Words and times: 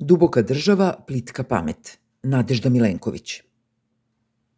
Duboka 0.00 0.42
država, 0.42 0.94
plitka 1.06 1.42
pamet. 1.44 1.98
Nadežda 2.22 2.68
Milenković. 2.68 3.42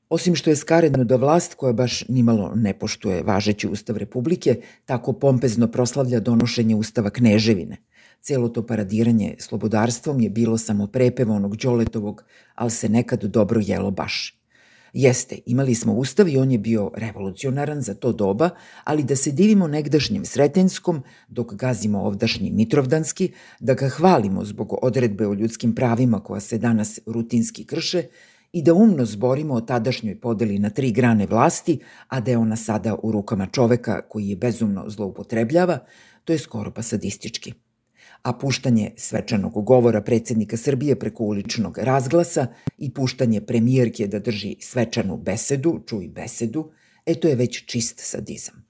Osim 0.08 0.34
što 0.34 0.50
je 0.50 0.56
skaredno 0.56 1.04
da 1.04 1.16
vlast 1.16 1.54
koja 1.54 1.72
baš 1.72 2.08
nimalo 2.08 2.52
ne 2.54 2.78
poštuje 2.78 3.22
važeći 3.22 3.68
ustav 3.68 3.96
Republike, 3.96 4.60
tako 4.84 5.12
pompezno 5.12 5.66
proslavlja 5.68 6.20
donošenje 6.20 6.74
ustava 6.74 7.10
Kneževine. 7.10 7.76
Celo 8.20 8.48
to 8.48 8.66
paradiranje 8.66 9.34
slobodarstvom 9.38 10.20
je 10.20 10.30
bilo 10.30 10.58
samo 10.58 10.86
prepev 10.86 11.30
onog 11.30 11.56
Đoletovog, 11.56 12.24
ali 12.54 12.70
se 12.70 12.88
nekad 12.88 13.24
dobro 13.24 13.60
jelo 13.64 13.90
baš. 13.90 14.41
Jeste, 14.92 15.38
imali 15.46 15.74
smo 15.74 15.94
ustav 15.94 16.28
i 16.28 16.36
on 16.38 16.50
je 16.50 16.58
bio 16.58 16.90
revolucionaran 16.94 17.82
za 17.82 17.94
to 17.94 18.12
doba, 18.12 18.50
ali 18.84 19.04
da 19.04 19.16
se 19.16 19.30
divimo 19.32 19.66
negdašnjem 19.66 20.24
Sretenskom, 20.24 21.02
dok 21.28 21.54
gazimo 21.54 22.00
ovdašnji 22.02 22.50
Mitrovdanski, 22.50 23.32
da 23.60 23.74
ga 23.74 23.88
hvalimo 23.88 24.44
zbog 24.44 24.78
odredbe 24.82 25.26
o 25.26 25.34
ljudskim 25.34 25.74
pravima 25.74 26.20
koja 26.20 26.40
se 26.40 26.58
danas 26.58 26.98
rutinski 27.06 27.64
krše 27.64 28.02
i 28.52 28.62
da 28.62 28.74
umno 28.74 29.04
zborimo 29.04 29.54
o 29.54 29.60
tadašnjoj 29.60 30.20
podeli 30.20 30.58
na 30.58 30.70
tri 30.70 30.92
grane 30.92 31.26
vlasti, 31.26 31.78
a 32.08 32.20
da 32.20 32.30
je 32.30 32.38
ona 32.38 32.56
sada 32.56 32.96
u 33.02 33.12
rukama 33.12 33.46
čoveka 33.46 34.00
koji 34.08 34.28
je 34.28 34.36
bezumno 34.36 34.84
zloupotrebljava, 34.88 35.78
to 36.24 36.32
je 36.32 36.38
skoro 36.38 36.70
pa 36.70 36.82
sadistički 36.82 37.52
a 38.22 38.32
puštanje 38.32 38.90
svečanog 38.96 39.64
govora 39.64 40.00
predsednika 40.00 40.56
Srbije 40.56 40.98
preko 40.98 41.24
uličnog 41.24 41.78
razglasa 41.78 42.46
i 42.78 42.90
puštanje 42.94 43.40
premijerke 43.40 44.06
da 44.06 44.18
drži 44.18 44.56
svečanu 44.60 45.16
besedu, 45.16 45.80
čuj 45.86 46.08
besedu, 46.08 46.70
e 47.06 47.14
to 47.14 47.28
je 47.28 47.36
već 47.36 47.64
čist 47.66 48.00
sadizam. 48.00 48.64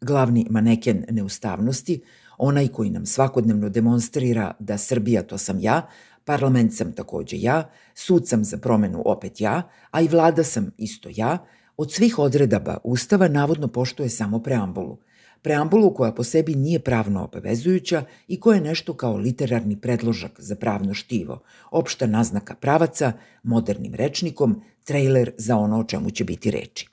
Glavni 0.00 0.46
maneken 0.50 1.04
neustavnosti, 1.10 2.00
onaj 2.38 2.68
koji 2.68 2.90
nam 2.90 3.06
svakodnevno 3.06 3.68
demonstrira 3.68 4.54
da 4.58 4.78
Srbija 4.78 5.22
to 5.22 5.38
sam 5.38 5.60
ja, 5.60 5.88
parlament 6.24 6.76
sam 6.76 6.92
takođe 6.92 7.40
ja, 7.40 7.70
sud 7.94 8.28
sam 8.28 8.44
za 8.44 8.58
promenu 8.58 9.02
opet 9.04 9.40
ja, 9.40 9.62
a 9.90 10.00
i 10.00 10.08
vlada 10.08 10.44
sam 10.44 10.70
isto 10.76 11.08
ja, 11.12 11.38
od 11.76 11.92
svih 11.92 12.18
odredaba 12.18 12.76
Ustava 12.84 13.28
navodno 13.28 13.68
poštuje 13.68 14.08
samo 14.08 14.42
preambulu– 14.42 14.98
preambulu 15.42 15.94
koja 15.94 16.12
po 16.12 16.24
sebi 16.24 16.54
nije 16.54 16.80
pravno 16.80 17.24
obavezujuća 17.24 18.04
i 18.28 18.40
koja 18.40 18.54
je 18.54 18.60
nešto 18.60 18.94
kao 18.94 19.16
literarni 19.16 19.80
predložak 19.80 20.32
za 20.38 20.56
pravno 20.56 20.94
štivo, 20.94 21.42
opšta 21.70 22.06
naznaka 22.06 22.54
pravaca, 22.54 23.12
modernim 23.42 23.94
rečnikom, 23.94 24.62
trailer 24.84 25.32
za 25.38 25.56
ono 25.56 25.80
o 25.80 25.84
čemu 25.84 26.10
će 26.10 26.24
biti 26.24 26.50
reči. 26.50 26.88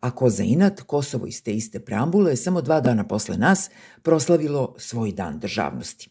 A 0.00 0.10
ko 0.10 0.30
za 0.30 0.42
inat, 0.42 0.80
Kosovo 0.80 1.26
iz 1.26 1.42
te 1.42 1.52
iste 1.52 1.80
preambule 1.80 2.32
je 2.32 2.36
samo 2.36 2.62
dva 2.62 2.80
dana 2.80 3.06
posle 3.08 3.36
nas 3.36 3.70
proslavilo 4.02 4.74
svoj 4.78 5.12
dan 5.12 5.38
državnosti. 5.40 6.10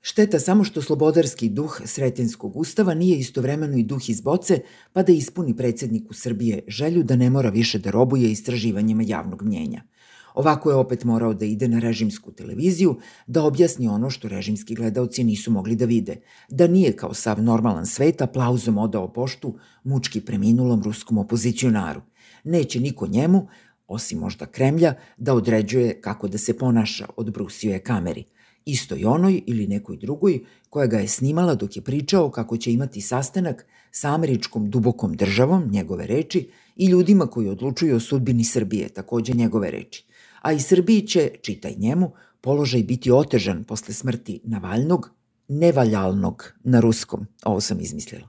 Šteta 0.00 0.38
samo 0.40 0.64
što 0.64 0.82
slobodarski 0.82 1.48
duh 1.48 1.80
Sretenskog 1.84 2.56
ustava 2.56 2.94
nije 2.94 3.18
istovremeno 3.18 3.76
i 3.76 3.82
duh 3.82 4.08
iz 4.08 4.20
boce, 4.20 4.60
pa 4.92 5.02
da 5.02 5.12
ispuni 5.12 5.56
predsedniku 5.56 6.14
Srbije 6.14 6.62
želju 6.68 7.02
da 7.02 7.16
ne 7.16 7.30
mora 7.30 7.50
više 7.50 7.78
da 7.78 7.90
robuje 7.90 8.30
istraživanjima 8.30 9.02
javnog 9.06 9.42
mnjenja– 9.42 9.82
Ovako 10.34 10.70
je 10.70 10.76
opet 10.76 11.04
morao 11.04 11.34
da 11.34 11.44
ide 11.44 11.68
na 11.68 11.78
režimsku 11.78 12.32
televiziju 12.32 12.96
da 13.26 13.42
objasni 13.42 13.88
ono 13.88 14.10
što 14.10 14.28
režimski 14.28 14.74
gledalci 14.74 15.24
nisu 15.24 15.50
mogli 15.50 15.76
da 15.76 15.84
vide, 15.84 16.16
da 16.48 16.66
nije 16.66 16.96
kao 16.96 17.14
sav 17.14 17.42
normalan 17.42 17.86
svet 17.86 18.22
aplauzom 18.22 18.78
odao 18.78 19.12
poštu 19.12 19.58
mučki 19.84 20.20
preminulom 20.20 20.82
ruskom 20.82 21.18
opozicionaru. 21.18 22.00
Neće 22.44 22.80
niko 22.80 23.06
njemu, 23.06 23.48
osim 23.86 24.18
možda 24.18 24.46
Kremlja, 24.46 24.94
da 25.16 25.34
određuje 25.34 26.00
kako 26.00 26.28
da 26.28 26.38
se 26.38 26.58
ponaša, 26.58 27.06
odbrusio 27.16 27.72
je 27.72 27.82
kameri. 27.82 28.24
Istoj 28.66 29.04
onoj 29.04 29.42
ili 29.46 29.66
nekoj 29.66 29.96
drugoj 29.96 30.40
koja 30.70 30.86
ga 30.86 30.98
je 30.98 31.08
snimala 31.08 31.54
dok 31.54 31.76
je 31.76 31.82
pričao 31.82 32.30
kako 32.30 32.56
će 32.56 32.72
imati 32.72 33.00
sastanak 33.00 33.66
sa 33.92 34.14
američkom 34.14 34.70
dubokom 34.70 35.14
državom, 35.16 35.70
njegove 35.70 36.06
reči, 36.06 36.48
i 36.76 36.86
ljudima 36.86 37.26
koji 37.26 37.48
odlučuju 37.48 37.96
o 37.96 38.00
sudbini 38.00 38.44
Srbije, 38.44 38.88
takođe 38.88 39.34
njegove 39.34 39.70
reči 39.70 40.04
a 40.44 40.52
i 40.52 40.60
Srbiji 40.60 41.06
će, 41.06 41.30
čitaj 41.42 41.74
njemu, 41.78 42.12
položaj 42.40 42.82
biti 42.82 43.10
otežan 43.10 43.64
posle 43.64 43.94
smrti 43.94 44.40
Navalnog, 44.44 45.10
nevaljalnog 45.48 46.52
na 46.64 46.80
ruskom, 46.80 47.26
ovo 47.44 47.60
sam 47.60 47.80
izmislila. 47.80 48.28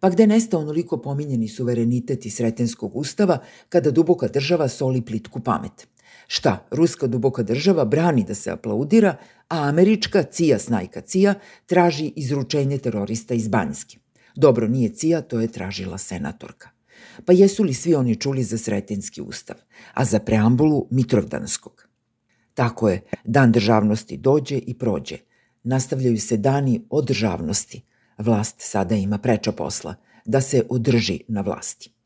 Pa 0.00 0.10
gde 0.10 0.26
nestao 0.26 0.60
onoliko 0.60 1.00
pominjeni 1.02 1.48
suverenitet 1.48 2.26
i 2.26 2.30
Sretenskog 2.30 2.96
ustava 2.96 3.38
kada 3.68 3.90
duboka 3.90 4.28
država 4.28 4.68
soli 4.68 5.02
plitku 5.02 5.40
pamet? 5.40 5.88
Šta, 6.30 6.66
ruska 6.70 7.06
duboka 7.06 7.42
država 7.42 7.84
brani 7.84 8.24
da 8.24 8.34
se 8.34 8.50
aplaudira, 8.50 9.16
a 9.48 9.68
američka 9.68 10.22
cija 10.22 10.58
snajka 10.58 11.00
cija 11.00 11.34
traži 11.66 12.12
izručenje 12.16 12.78
terorista 12.78 13.34
iz 13.34 13.48
Banjske. 13.48 13.98
Dobro, 14.36 14.68
nije 14.68 14.94
cija, 14.94 15.20
to 15.20 15.40
je 15.40 15.52
tražila 15.52 15.98
senatorka. 15.98 16.68
Pa 17.24 17.32
jesu 17.32 17.62
li 17.62 17.74
svi 17.74 17.94
oni 17.94 18.16
čuli 18.16 18.42
za 18.42 18.58
Sretenski 18.58 19.20
ustav, 19.22 19.56
a 19.94 20.04
za 20.04 20.18
preambulu 20.18 20.86
Mitrovdanskog? 20.90 21.88
Tako 22.54 22.88
je, 22.88 23.00
dan 23.24 23.52
državnosti 23.52 24.16
dođe 24.16 24.58
i 24.58 24.78
prođe. 24.78 25.16
Nastavljaju 25.62 26.20
se 26.20 26.36
dani 26.36 26.82
od 26.90 27.06
državnosti. 27.06 27.82
Vlast 28.18 28.56
sada 28.58 28.94
ima 28.94 29.18
preča 29.18 29.52
posla, 29.52 29.94
da 30.24 30.40
se 30.40 30.66
održi 30.68 31.20
na 31.28 31.40
vlasti. 31.40 31.97